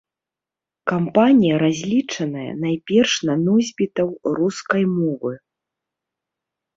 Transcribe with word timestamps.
Кампанія 0.91 1.55
разлічаная 1.63 2.45
найперш 2.63 3.13
на 3.31 3.35
носьбітаў 3.43 4.07
рускай 4.39 4.83
мовы. 4.97 5.33